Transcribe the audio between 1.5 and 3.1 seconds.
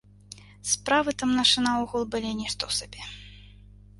наогул былі нішто сабе.